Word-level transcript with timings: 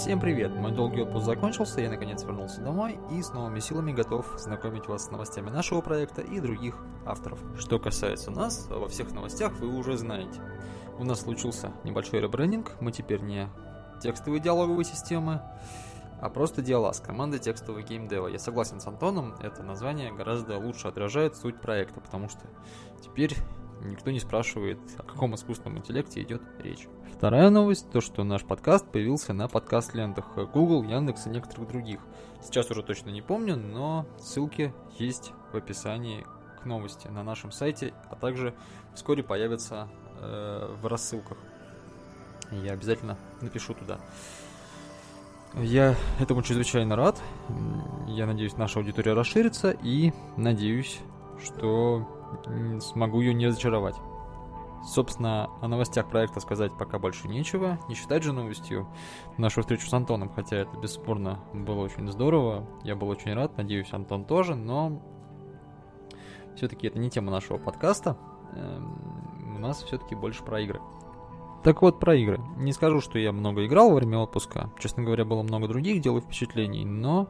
Всем 0.00 0.18
привет! 0.18 0.56
Мой 0.56 0.72
долгий 0.72 1.02
отпуск 1.02 1.26
закончился, 1.26 1.82
я 1.82 1.90
наконец 1.90 2.24
вернулся 2.24 2.62
домой 2.62 2.98
и 3.12 3.20
с 3.20 3.34
новыми 3.34 3.60
силами 3.60 3.92
готов 3.92 4.26
знакомить 4.38 4.88
вас 4.88 5.04
с 5.04 5.10
новостями 5.10 5.50
нашего 5.50 5.82
проекта 5.82 6.22
и 6.22 6.40
других 6.40 6.74
авторов. 7.04 7.38
Что 7.58 7.78
касается 7.78 8.30
нас, 8.30 8.66
во 8.70 8.88
всех 8.88 9.12
новостях 9.12 9.52
вы 9.60 9.68
уже 9.76 9.98
знаете. 9.98 10.40
У 10.98 11.04
нас 11.04 11.20
случился 11.20 11.72
небольшой 11.84 12.20
ребрендинг, 12.20 12.80
мы 12.80 12.92
теперь 12.92 13.20
не 13.20 13.46
текстовые 14.02 14.40
диалоговые 14.40 14.86
системы, 14.86 15.42
а 16.18 16.30
просто 16.30 16.62
диалаз, 16.62 17.00
команда 17.00 17.38
текстового 17.38 17.82
геймдева. 17.82 18.28
Я 18.28 18.38
согласен 18.38 18.80
с 18.80 18.86
Антоном, 18.86 19.34
это 19.42 19.62
название 19.62 20.14
гораздо 20.14 20.56
лучше 20.56 20.88
отражает 20.88 21.36
суть 21.36 21.60
проекта, 21.60 22.00
потому 22.00 22.30
что 22.30 22.40
теперь 23.02 23.36
никто 23.80 24.10
не 24.10 24.20
спрашивает, 24.20 24.78
о 24.98 25.02
каком 25.02 25.34
искусственном 25.34 25.78
интеллекте 25.78 26.22
идет 26.22 26.42
речь. 26.62 26.88
Вторая 27.14 27.50
новость, 27.50 27.90
то 27.90 28.00
что 28.00 28.24
наш 28.24 28.44
подкаст 28.44 28.90
появился 28.90 29.32
на 29.32 29.48
подкаст-лентах 29.48 30.34
Google, 30.52 30.82
Яндекс 30.84 31.26
и 31.26 31.30
некоторых 31.30 31.68
других. 31.68 32.00
Сейчас 32.42 32.70
уже 32.70 32.82
точно 32.82 33.10
не 33.10 33.22
помню, 33.22 33.56
но 33.56 34.06
ссылки 34.18 34.72
есть 34.98 35.32
в 35.52 35.56
описании 35.56 36.26
к 36.62 36.64
новости 36.64 37.08
на 37.08 37.22
нашем 37.22 37.52
сайте, 37.52 37.94
а 38.10 38.16
также 38.16 38.54
вскоре 38.94 39.22
появятся 39.22 39.88
э, 40.18 40.74
в 40.80 40.86
рассылках. 40.86 41.38
Я 42.50 42.72
обязательно 42.72 43.16
напишу 43.40 43.74
туда. 43.74 43.98
Я 45.54 45.96
этому 46.20 46.42
чрезвычайно 46.42 46.96
рад. 46.96 47.20
Я 48.06 48.26
надеюсь, 48.26 48.56
наша 48.56 48.78
аудитория 48.78 49.14
расширится 49.14 49.70
и 49.70 50.12
надеюсь, 50.36 51.00
что 51.42 52.19
смогу 52.80 53.20
ее 53.20 53.34
не 53.34 53.46
разочаровать. 53.46 53.96
Собственно, 54.82 55.50
о 55.60 55.68
новостях 55.68 56.08
проекта 56.08 56.40
сказать 56.40 56.72
пока 56.76 56.98
больше 56.98 57.28
нечего. 57.28 57.78
Не 57.88 57.94
считать 57.94 58.22
же 58.22 58.32
новостью 58.32 58.88
нашу 59.36 59.60
встречу 59.60 59.86
с 59.86 59.92
Антоном, 59.92 60.30
хотя 60.30 60.56
это 60.56 60.76
бесспорно 60.78 61.38
было 61.52 61.80
очень 61.80 62.08
здорово. 62.10 62.66
Я 62.82 62.96
был 62.96 63.08
очень 63.08 63.34
рад, 63.34 63.56
надеюсь, 63.58 63.92
Антон 63.92 64.24
тоже, 64.24 64.54
но 64.54 65.02
все-таки 66.56 66.86
это 66.86 66.98
не 66.98 67.10
тема 67.10 67.30
нашего 67.30 67.58
подкаста. 67.58 68.16
Эм, 68.54 69.54
у 69.56 69.58
нас 69.58 69.82
все-таки 69.82 70.14
больше 70.14 70.42
про 70.42 70.60
игры. 70.60 70.80
Так 71.62 71.82
вот, 71.82 72.00
про 72.00 72.14
игры. 72.14 72.40
Не 72.56 72.72
скажу, 72.72 73.02
что 73.02 73.18
я 73.18 73.32
много 73.32 73.66
играл 73.66 73.90
во 73.90 73.96
время 73.96 74.18
отпуска. 74.18 74.70
Честно 74.78 75.02
говоря, 75.02 75.26
было 75.26 75.42
много 75.42 75.68
других 75.68 76.00
дел 76.00 76.16
и 76.16 76.22
впечатлений, 76.22 76.86
но 76.86 77.28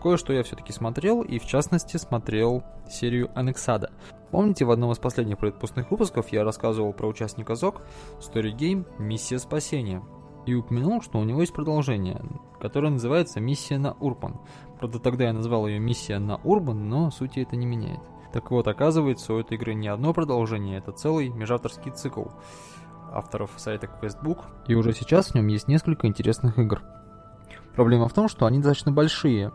кое-что 0.00 0.32
я 0.32 0.44
все-таки 0.44 0.72
смотрел, 0.72 1.22
и 1.22 1.40
в 1.40 1.46
частности 1.46 1.96
смотрел 1.96 2.62
серию 2.88 3.30
Анексада. 3.34 3.90
Помните, 4.32 4.64
в 4.64 4.70
одном 4.70 4.90
из 4.92 4.98
последних 4.98 5.36
предпускных 5.38 5.90
выпусков 5.90 6.30
я 6.30 6.42
рассказывал 6.42 6.94
про 6.94 7.06
участника 7.06 7.54
ЗОК 7.54 7.82
Story 8.18 8.56
Game 8.56 8.86
«Миссия 8.98 9.38
спасения» 9.38 10.02
и 10.46 10.54
упомянул, 10.54 11.02
что 11.02 11.18
у 11.18 11.24
него 11.24 11.42
есть 11.42 11.52
продолжение, 11.52 12.20
которое 12.58 12.88
называется 12.88 13.40
«Миссия 13.40 13.76
на 13.76 13.92
Урбан». 13.92 14.40
Правда, 14.78 14.98
тогда 15.00 15.24
я 15.24 15.34
назвал 15.34 15.66
ее 15.66 15.78
«Миссия 15.78 16.18
на 16.18 16.36
Урбан», 16.36 16.88
но 16.88 17.10
сути 17.10 17.40
это 17.40 17.56
не 17.56 17.66
меняет. 17.66 18.00
Так 18.32 18.50
вот, 18.50 18.66
оказывается, 18.68 19.34
у 19.34 19.38
этой 19.38 19.58
игры 19.58 19.74
не 19.74 19.88
одно 19.88 20.14
продолжение, 20.14 20.78
это 20.78 20.92
целый 20.92 21.28
межавторский 21.28 21.92
цикл 21.92 22.24
авторов 23.12 23.50
сайта 23.58 23.86
QuestBook, 23.86 24.38
и 24.66 24.74
уже 24.74 24.94
сейчас 24.94 25.28
в 25.28 25.34
нем 25.34 25.46
есть 25.48 25.68
несколько 25.68 26.06
интересных 26.06 26.58
игр. 26.58 26.80
Проблема 27.76 28.08
в 28.08 28.14
том, 28.14 28.28
что 28.28 28.46
они 28.46 28.58
достаточно 28.58 28.92
большие, 28.92 29.52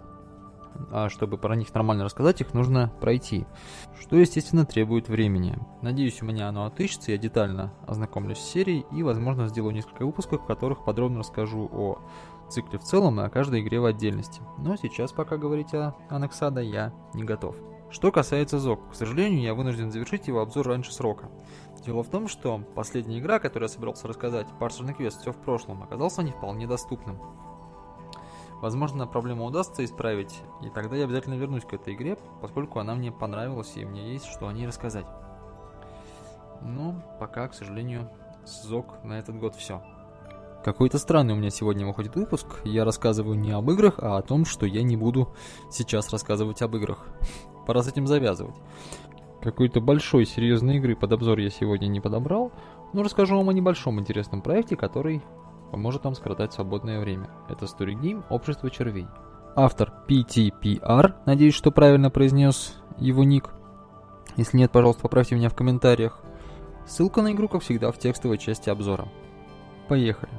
а 0.91 1.09
чтобы 1.09 1.37
про 1.37 1.55
них 1.55 1.73
нормально 1.73 2.03
рассказать, 2.03 2.41
их 2.41 2.53
нужно 2.53 2.91
пройти, 3.01 3.45
что, 3.99 4.15
естественно, 4.15 4.65
требует 4.65 5.09
времени. 5.09 5.57
Надеюсь, 5.81 6.21
у 6.21 6.25
меня 6.25 6.47
оно 6.47 6.65
отыщется, 6.65 7.11
я 7.11 7.17
детально 7.17 7.73
ознакомлюсь 7.85 8.39
с 8.39 8.51
серией 8.51 8.85
и, 8.91 9.03
возможно, 9.03 9.47
сделаю 9.47 9.73
несколько 9.73 10.05
выпусков, 10.05 10.41
в 10.41 10.45
которых 10.45 10.85
подробно 10.85 11.19
расскажу 11.19 11.69
о 11.71 11.99
цикле 12.49 12.79
в 12.79 12.83
целом 12.83 13.19
и 13.19 13.23
о 13.23 13.29
каждой 13.29 13.61
игре 13.61 13.79
в 13.79 13.85
отдельности. 13.85 14.41
Но 14.57 14.75
сейчас 14.75 15.11
пока 15.11 15.37
говорить 15.37 15.73
о 15.73 15.95
Анексада 16.09 16.61
я 16.61 16.93
не 17.13 17.23
готов. 17.23 17.55
Что 17.89 18.11
касается 18.11 18.59
ЗОК, 18.59 18.91
к 18.91 18.95
сожалению, 18.95 19.41
я 19.41 19.53
вынужден 19.53 19.91
завершить 19.91 20.27
его 20.27 20.41
обзор 20.41 20.67
раньше 20.67 20.93
срока. 20.93 21.29
Дело 21.85 22.03
в 22.03 22.09
том, 22.09 22.27
что 22.27 22.59
последняя 22.75 23.19
игра, 23.19 23.39
которую 23.39 23.69
я 23.69 23.73
собирался 23.73 24.09
рассказать, 24.09 24.47
Parser 24.59 24.93
Quest 24.97 25.21
«Все 25.21 25.31
в 25.31 25.37
прошлом», 25.37 25.83
оказался 25.83 26.21
не 26.21 26.31
вполне 26.31 26.67
доступным. 26.67 27.17
Возможно, 28.61 29.05
проблему 29.05 29.45
удастся 29.45 29.85
исправить, 29.85 30.41
и 30.63 30.69
тогда 30.69 30.95
я 30.95 31.05
обязательно 31.05 31.35
вернусь 31.35 31.63
к 31.63 31.73
этой 31.73 31.93
игре, 31.93 32.17
поскольку 32.41 32.79
она 32.79 32.95
мне 32.95 33.11
понравилась 33.11 33.73
и 33.75 33.85
мне 33.85 34.13
есть 34.13 34.25
что 34.25 34.47
о 34.47 34.53
ней 34.53 34.65
рассказать. 34.65 35.05
Но 36.61 36.95
пока, 37.19 37.47
к 37.47 37.53
сожалению, 37.53 38.09
с 38.45 38.63
ЗОК 38.63 39.03
на 39.03 39.19
этот 39.19 39.37
год 39.37 39.55
все. 39.55 39.81
Какой-то 40.63 40.97
странный 40.97 41.33
у 41.33 41.37
меня 41.37 41.49
сегодня 41.49 41.85
выходит 41.85 42.15
выпуск. 42.15 42.61
Я 42.63 42.83
рассказываю 42.83 43.37
не 43.37 43.51
об 43.51 43.69
играх, 43.69 43.99
а 43.99 44.17
о 44.17 44.21
том, 44.21 44.43
что 44.43 44.65
я 44.65 44.83
не 44.83 44.97
буду 44.97 45.33
сейчас 45.71 46.09
рассказывать 46.09 46.61
об 46.61 46.75
играх. 46.75 47.05
Пора 47.67 47.83
с 47.83 47.87
этим 47.87 48.07
завязывать. 48.07 48.55
Какой-то 49.41 49.81
большой 49.81 50.25
серьезной 50.25 50.77
игры 50.77 50.95
под 50.95 51.13
обзор 51.13 51.37
я 51.37 51.49
сегодня 51.51 51.87
не 51.87 52.01
подобрал, 52.01 52.51
но 52.91 53.03
расскажу 53.03 53.37
вам 53.37 53.49
о 53.49 53.53
небольшом 53.53 53.99
интересном 53.99 54.41
проекте, 54.41 54.75
который 54.75 55.21
поможет 55.71 56.03
вам 56.03 56.15
скоротать 56.15 56.53
свободное 56.53 56.99
время. 56.99 57.29
Это 57.49 57.65
Game 57.65 58.23
Общество 58.29 58.69
червей. 58.69 59.07
Автор 59.55 59.91
PTPR, 60.07 61.15
надеюсь, 61.25 61.55
что 61.55 61.71
правильно 61.71 62.09
произнес 62.09 62.75
его 62.97 63.23
ник. 63.23 63.49
Если 64.35 64.57
нет, 64.57 64.71
пожалуйста, 64.71 65.01
поправьте 65.01 65.35
меня 65.35 65.49
в 65.49 65.55
комментариях. 65.55 66.21
Ссылка 66.85 67.21
на 67.21 67.31
игру, 67.31 67.47
как 67.47 67.63
всегда, 67.63 67.91
в 67.91 67.97
текстовой 67.97 68.37
части 68.37 68.69
обзора. 68.69 69.07
Поехали. 69.87 70.31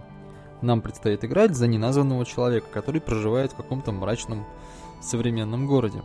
Нам 0.63 0.81
предстоит 0.81 1.25
играть 1.25 1.57
за 1.57 1.67
неназванного 1.67 2.25
человека, 2.25 2.67
который 2.73 3.01
проживает 3.01 3.53
в 3.53 3.57
каком-то 3.57 3.93
мрачном 3.93 4.47
современном 5.01 5.67
городе. 5.67 6.03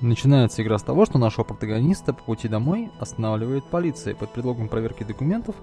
Начинается 0.00 0.62
игра 0.62 0.78
с 0.78 0.82
того, 0.82 1.06
что 1.06 1.18
нашего 1.18 1.44
протагониста 1.44 2.12
по 2.12 2.24
пути 2.24 2.48
домой 2.48 2.90
останавливает 2.98 3.64
полиция 3.64 4.14
и 4.14 4.16
под 4.16 4.32
предлогом 4.32 4.68
проверки 4.68 5.04
документов 5.04 5.54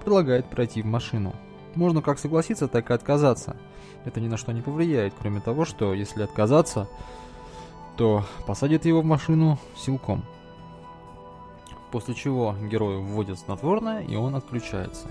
предлагает 0.00 0.48
пройти 0.48 0.80
в 0.80 0.86
машину. 0.86 1.34
Можно 1.74 2.02
как 2.02 2.18
согласиться, 2.18 2.68
так 2.68 2.90
и 2.90 2.94
отказаться. 2.94 3.56
Это 4.04 4.20
ни 4.20 4.28
на 4.28 4.36
что 4.36 4.52
не 4.52 4.62
повлияет, 4.62 5.14
кроме 5.18 5.40
того, 5.40 5.64
что 5.64 5.94
если 5.94 6.22
отказаться, 6.22 6.88
то 7.96 8.24
посадят 8.46 8.84
его 8.84 9.00
в 9.00 9.06
машину 9.06 9.58
силком. 9.76 10.24
После 11.90 12.14
чего 12.14 12.56
герою 12.70 13.02
вводят 13.02 13.38
снотворное, 13.38 14.02
и 14.02 14.16
он 14.16 14.34
отключается. 14.34 15.08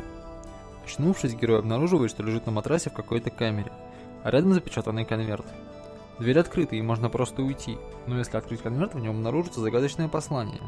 Очнувшись, 0.84 1.36
герой 1.36 1.60
обнаруживает, 1.60 2.12
что 2.12 2.24
лежит 2.24 2.46
на 2.46 2.52
матрасе 2.52 2.90
в 2.90 2.94
какой-то 2.94 3.30
камере, 3.30 3.72
а 4.24 4.32
рядом 4.32 4.54
запечатанный 4.54 5.06
конверт. 5.06 5.46
Дверь 6.20 6.40
открыта, 6.40 6.76
и 6.76 6.82
можно 6.82 7.10
просто 7.10 7.42
уйти, 7.42 7.78
но 8.08 8.18
если 8.18 8.38
открыть 8.38 8.62
конверт, 8.62 8.94
в 8.94 9.00
нем 9.00 9.18
обнаружится 9.18 9.62
загадочное 9.62 10.08
послание. 10.08 10.62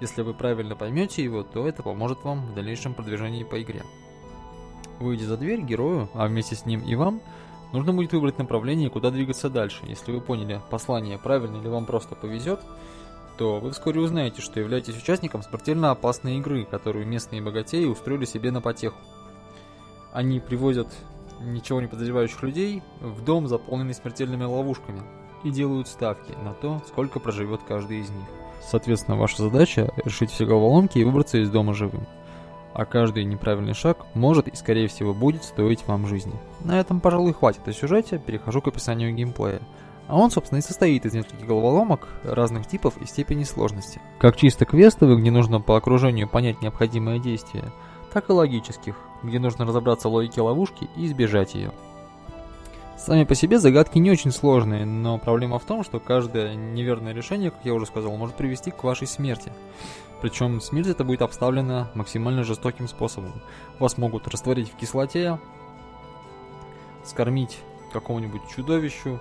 Если 0.00 0.22
вы 0.22 0.34
правильно 0.34 0.76
поймете 0.76 1.22
его, 1.22 1.42
то 1.42 1.66
это 1.66 1.82
поможет 1.82 2.22
вам 2.24 2.46
в 2.46 2.54
дальнейшем 2.54 2.94
продвижении 2.94 3.44
по 3.44 3.62
игре. 3.62 3.82
Выйдя 5.02 5.26
за 5.26 5.36
дверь, 5.36 5.62
герою, 5.62 6.08
а 6.14 6.28
вместе 6.28 6.54
с 6.54 6.64
ним 6.64 6.80
и 6.82 6.94
вам, 6.94 7.20
нужно 7.72 7.92
будет 7.92 8.12
выбрать 8.12 8.38
направление, 8.38 8.88
куда 8.88 9.10
двигаться 9.10 9.50
дальше. 9.50 9.80
Если 9.84 10.12
вы 10.12 10.20
поняли 10.20 10.60
послание 10.70 11.18
правильно 11.18 11.56
или 11.56 11.66
вам 11.66 11.86
просто 11.86 12.14
повезет, 12.14 12.60
то 13.36 13.58
вы 13.58 13.72
вскоре 13.72 14.00
узнаете, 14.00 14.40
что 14.42 14.60
являетесь 14.60 14.96
участником 14.96 15.42
смертельно 15.42 15.90
опасной 15.90 16.36
игры, 16.38 16.64
которую 16.64 17.04
местные 17.04 17.42
богатеи 17.42 17.84
устроили 17.84 18.26
себе 18.26 18.52
на 18.52 18.60
потеху. 18.60 18.96
Они 20.12 20.38
привозят 20.38 20.86
ничего 21.40 21.80
не 21.80 21.88
подозревающих 21.88 22.40
людей 22.44 22.80
в 23.00 23.24
дом, 23.24 23.48
заполненный 23.48 23.94
смертельными 23.94 24.44
ловушками, 24.44 25.02
и 25.42 25.50
делают 25.50 25.88
ставки 25.88 26.32
на 26.44 26.54
то, 26.54 26.80
сколько 26.86 27.18
проживет 27.18 27.62
каждый 27.66 28.02
из 28.02 28.10
них. 28.10 28.28
Соответственно, 28.70 29.16
ваша 29.16 29.42
задача 29.42 29.92
решить 30.04 30.30
все 30.30 30.46
головоломки 30.46 31.00
и 31.00 31.04
выбраться 31.04 31.38
из 31.38 31.50
дома 31.50 31.74
живым 31.74 32.06
а 32.74 32.84
каждый 32.84 33.24
неправильный 33.24 33.74
шаг 33.74 34.06
может 34.14 34.48
и 34.48 34.56
скорее 34.56 34.88
всего 34.88 35.14
будет 35.14 35.44
стоить 35.44 35.86
вам 35.86 36.06
жизни. 36.06 36.34
На 36.60 36.80
этом, 36.80 37.00
пожалуй, 37.00 37.32
хватит 37.32 37.66
о 37.66 37.72
сюжете, 37.72 38.18
перехожу 38.18 38.62
к 38.62 38.68
описанию 38.68 39.14
геймплея. 39.14 39.60
А 40.08 40.16
он, 40.18 40.30
собственно, 40.30 40.58
и 40.58 40.62
состоит 40.62 41.06
из 41.06 41.14
нескольких 41.14 41.46
головоломок 41.46 42.08
разных 42.24 42.66
типов 42.66 42.96
и 43.00 43.06
степени 43.06 43.44
сложности. 43.44 44.00
Как 44.18 44.36
чисто 44.36 44.64
квестовых, 44.64 45.20
где 45.20 45.30
нужно 45.30 45.60
по 45.60 45.76
окружению 45.76 46.28
понять 46.28 46.60
необходимое 46.60 47.18
действие, 47.18 47.72
так 48.12 48.28
и 48.28 48.32
логических, 48.32 48.96
где 49.22 49.38
нужно 49.38 49.64
разобраться 49.64 50.08
в 50.08 50.12
логике 50.12 50.42
ловушки 50.42 50.88
и 50.96 51.06
избежать 51.06 51.54
ее. 51.54 51.72
Сами 52.98 53.24
по 53.24 53.34
себе 53.34 53.58
загадки 53.58 53.98
не 53.98 54.10
очень 54.10 54.30
сложные, 54.30 54.84
но 54.84 55.18
проблема 55.18 55.58
в 55.58 55.64
том, 55.64 55.82
что 55.82 55.98
каждое 55.98 56.54
неверное 56.54 57.12
решение, 57.12 57.50
как 57.50 57.64
я 57.64 57.74
уже 57.74 57.86
сказал, 57.86 58.16
может 58.16 58.36
привести 58.36 58.70
к 58.70 58.84
вашей 58.84 59.08
смерти. 59.08 59.52
Причем 60.22 60.60
смерть 60.60 60.86
это 60.86 61.02
будет 61.02 61.20
обставлена 61.20 61.90
максимально 61.94 62.44
жестоким 62.44 62.86
способом. 62.86 63.42
Вас 63.80 63.98
могут 63.98 64.28
растворить 64.28 64.72
в 64.72 64.76
кислоте, 64.76 65.40
скормить 67.04 67.58
какому-нибудь 67.92 68.42
чудовищу, 68.48 69.18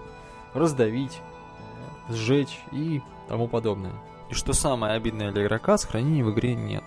раздавить, 0.53 1.19
сжечь 2.07 2.59
и 2.71 3.01
тому 3.27 3.47
подобное. 3.47 3.93
И 4.29 4.35
что 4.35 4.53
самое 4.53 4.93
обидное 4.93 5.31
для 5.31 5.43
игрока, 5.43 5.79
сохранений 5.79 6.21
в 6.21 6.31
игре 6.33 6.53
нет. 6.53 6.83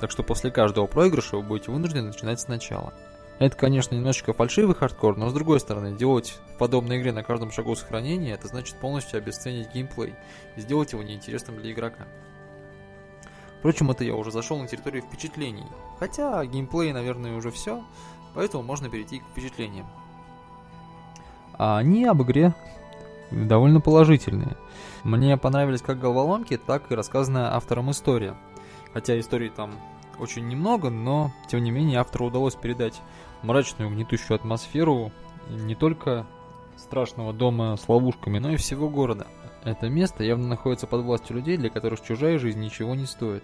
Так 0.00 0.12
что 0.12 0.22
после 0.22 0.52
каждого 0.52 0.86
проигрыша 0.86 1.36
вы 1.36 1.42
будете 1.42 1.72
вынуждены 1.72 2.08
начинать 2.08 2.40
сначала. 2.40 2.94
Это, 3.40 3.56
конечно, 3.56 3.96
немножечко 3.96 4.32
фальшивый 4.32 4.76
хардкор, 4.76 5.16
но 5.16 5.28
с 5.28 5.32
другой 5.32 5.58
стороны, 5.58 5.90
делать 5.96 6.38
в 6.54 6.58
подобной 6.58 6.98
игре 7.00 7.12
на 7.12 7.24
каждом 7.24 7.50
шагу 7.50 7.74
сохранения, 7.74 8.32
это 8.32 8.46
значит 8.46 8.76
полностью 8.76 9.18
обесценить 9.18 9.74
геймплей 9.74 10.14
и 10.54 10.60
сделать 10.60 10.92
его 10.92 11.02
неинтересным 11.02 11.58
для 11.58 11.72
игрока. 11.72 12.06
Впрочем, 13.66 13.90
это 13.90 14.04
я 14.04 14.14
уже 14.14 14.30
зашел 14.30 14.58
на 14.58 14.68
территорию 14.68 15.02
впечатлений. 15.02 15.64
Хотя 15.98 16.46
геймплей, 16.46 16.92
наверное, 16.92 17.36
уже 17.36 17.50
все, 17.50 17.82
поэтому 18.32 18.62
можно 18.62 18.88
перейти 18.88 19.18
к 19.18 19.24
впечатлениям. 19.24 19.86
А 21.58 21.78
они 21.78 22.04
об 22.04 22.22
игре 22.22 22.54
довольно 23.32 23.80
положительные. 23.80 24.56
Мне 25.02 25.36
понравились 25.36 25.82
как 25.82 25.98
головоломки, 25.98 26.56
так 26.56 26.92
и 26.92 26.94
рассказанная 26.94 27.56
автором 27.56 27.90
история. 27.90 28.36
Хотя 28.92 29.18
истории 29.18 29.48
там 29.48 29.72
очень 30.20 30.46
немного, 30.46 30.88
но 30.88 31.32
тем 31.48 31.64
не 31.64 31.72
менее 31.72 31.98
автору 31.98 32.26
удалось 32.26 32.54
передать 32.54 33.02
мрачную 33.42 33.90
гнетущую 33.90 34.36
атмосферу 34.36 35.10
не 35.50 35.74
только 35.74 36.24
страшного 36.76 37.32
дома 37.32 37.76
с 37.76 37.88
ловушками, 37.88 38.38
но 38.38 38.52
и 38.52 38.56
всего 38.56 38.88
города. 38.88 39.26
Это 39.66 39.88
место 39.88 40.22
явно 40.22 40.46
находится 40.46 40.86
под 40.86 41.02
властью 41.02 41.34
людей, 41.34 41.56
для 41.56 41.70
которых 41.70 42.00
чужая 42.00 42.38
жизнь 42.38 42.60
ничего 42.60 42.94
не 42.94 43.04
стоит 43.04 43.42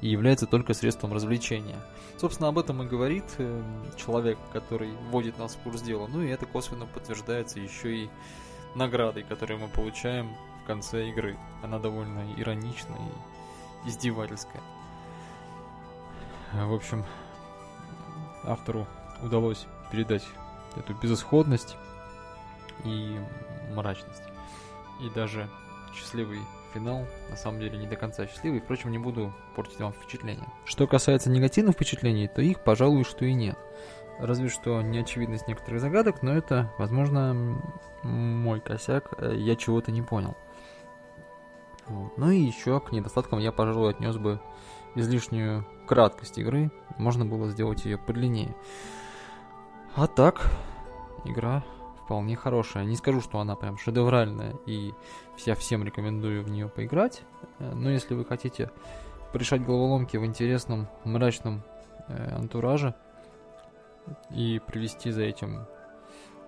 и 0.00 0.08
является 0.08 0.46
только 0.46 0.72
средством 0.72 1.12
развлечения. 1.12 1.74
Собственно, 2.16 2.48
об 2.48 2.60
этом 2.60 2.80
и 2.84 2.86
говорит 2.86 3.24
э, 3.38 3.62
человек, 3.96 4.38
который 4.52 4.92
вводит 5.10 5.36
нас 5.36 5.56
в 5.56 5.58
курс 5.58 5.82
дела. 5.82 6.06
Ну 6.06 6.22
и 6.22 6.28
это 6.28 6.46
косвенно 6.46 6.86
подтверждается 6.86 7.58
еще 7.58 8.04
и 8.04 8.10
наградой, 8.76 9.24
которую 9.24 9.58
мы 9.58 9.66
получаем 9.66 10.30
в 10.62 10.66
конце 10.68 11.08
игры. 11.08 11.36
Она 11.64 11.80
довольно 11.80 12.32
ироничная 12.36 13.00
и 13.84 13.88
издевательская. 13.88 14.62
В 16.52 16.72
общем, 16.72 17.04
автору 18.44 18.86
удалось 19.24 19.66
передать 19.90 20.24
эту 20.76 20.94
безысходность 20.94 21.76
и 22.84 23.18
мрачность. 23.74 24.22
И 25.00 25.08
даже 25.10 25.48
счастливый 25.94 26.40
финал 26.74 27.06
на 27.30 27.36
самом 27.36 27.60
деле 27.60 27.78
не 27.78 27.86
до 27.86 27.96
конца 27.96 28.26
счастливый, 28.26 28.60
впрочем, 28.60 28.90
не 28.90 28.98
буду 28.98 29.32
портить 29.54 29.80
вам 29.80 29.92
впечатление. 29.92 30.46
Что 30.64 30.86
касается 30.86 31.30
негативных 31.30 31.74
впечатлений, 31.74 32.28
то 32.28 32.42
их, 32.42 32.62
пожалуй, 32.62 33.04
что 33.04 33.24
и 33.24 33.32
нет. 33.32 33.58
Разве 34.18 34.48
что 34.48 34.82
неочевидность 34.82 35.46
некоторых 35.46 35.80
загадок, 35.80 36.22
но 36.22 36.32
это, 36.32 36.72
возможно, 36.78 37.60
мой 38.02 38.60
косяк, 38.60 39.14
э, 39.18 39.34
я 39.36 39.54
чего-то 39.54 39.92
не 39.92 40.02
понял. 40.02 40.36
Вот. 41.86 42.18
Ну 42.18 42.30
и 42.30 42.40
еще 42.40 42.80
к 42.80 42.92
недостаткам 42.92 43.38
я, 43.38 43.52
пожалуй, 43.52 43.90
отнес 43.90 44.16
бы 44.16 44.40
излишнюю 44.94 45.64
краткость 45.86 46.38
игры. 46.38 46.70
Можно 46.98 47.24
было 47.24 47.48
сделать 47.48 47.84
ее 47.84 47.96
подлиннее. 47.96 48.54
А 49.94 50.06
так, 50.06 50.50
игра 51.24 51.64
вполне 52.08 52.36
хорошая. 52.36 52.86
Не 52.86 52.96
скажу, 52.96 53.20
что 53.20 53.38
она 53.38 53.54
прям 53.54 53.76
шедевральная, 53.76 54.56
и 54.64 54.94
я 55.44 55.54
всем 55.54 55.84
рекомендую 55.84 56.42
в 56.42 56.48
нее 56.48 56.70
поиграть. 56.70 57.20
Э, 57.58 57.74
но 57.74 57.90
если 57.90 58.14
вы 58.14 58.24
хотите 58.24 58.70
порешать 59.30 59.62
головоломки 59.62 60.16
в 60.16 60.24
интересном, 60.24 60.88
мрачном 61.04 61.62
э, 62.08 62.34
антураже 62.34 62.94
и 64.30 64.58
провести 64.66 65.10
за 65.10 65.22
этим, 65.24 65.66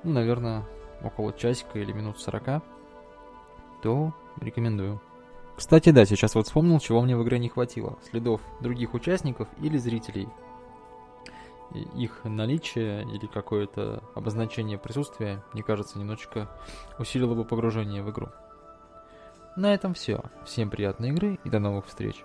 ну, 0.02 0.12
наверное, 0.12 0.64
около 1.04 1.34
часика 1.34 1.78
или 1.78 1.92
минут 1.92 2.18
40, 2.18 2.62
то 3.82 4.14
рекомендую. 4.40 4.98
Кстати, 5.56 5.90
да, 5.90 6.06
сейчас 6.06 6.34
вот 6.36 6.46
вспомнил, 6.46 6.80
чего 6.80 7.02
мне 7.02 7.18
в 7.18 7.22
игре 7.22 7.38
не 7.38 7.50
хватило. 7.50 7.98
Следов 8.08 8.40
других 8.62 8.94
участников 8.94 9.46
или 9.60 9.76
зрителей 9.76 10.26
их 11.74 12.24
наличие 12.24 13.02
или 13.02 13.26
какое-то 13.26 14.02
обозначение 14.14 14.78
присутствия, 14.78 15.42
мне 15.52 15.62
кажется, 15.62 15.98
немножечко 15.98 16.48
усилило 16.98 17.34
бы 17.34 17.44
погружение 17.44 18.02
в 18.02 18.10
игру. 18.10 18.28
На 19.56 19.74
этом 19.74 19.94
все. 19.94 20.22
Всем 20.44 20.70
приятной 20.70 21.10
игры 21.10 21.38
и 21.44 21.50
до 21.50 21.58
новых 21.58 21.86
встреч. 21.86 22.24